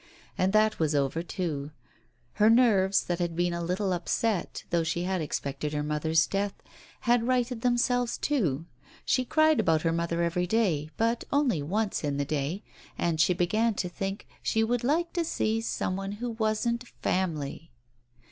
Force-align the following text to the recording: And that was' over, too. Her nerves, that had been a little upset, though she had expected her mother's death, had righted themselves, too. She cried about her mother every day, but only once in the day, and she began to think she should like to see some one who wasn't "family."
And 0.35 0.51
that 0.51 0.79
was' 0.79 0.95
over, 0.95 1.21
too. 1.21 1.69
Her 2.41 2.49
nerves, 2.49 3.03
that 3.03 3.19
had 3.19 3.35
been 3.35 3.53
a 3.53 3.61
little 3.61 3.93
upset, 3.93 4.63
though 4.71 4.81
she 4.81 5.03
had 5.03 5.21
expected 5.21 5.73
her 5.73 5.83
mother's 5.83 6.25
death, 6.25 6.55
had 7.01 7.27
righted 7.27 7.61
themselves, 7.61 8.17
too. 8.17 8.65
She 9.05 9.23
cried 9.23 9.59
about 9.59 9.83
her 9.83 9.91
mother 9.91 10.23
every 10.23 10.47
day, 10.47 10.89
but 10.97 11.25
only 11.31 11.61
once 11.61 12.03
in 12.03 12.17
the 12.17 12.25
day, 12.25 12.63
and 12.97 13.21
she 13.21 13.35
began 13.35 13.75
to 13.75 13.89
think 13.89 14.25
she 14.41 14.61
should 14.61 14.83
like 14.83 15.13
to 15.13 15.23
see 15.23 15.61
some 15.61 15.95
one 15.95 16.13
who 16.13 16.31
wasn't 16.31 16.87
"family." 17.03 17.69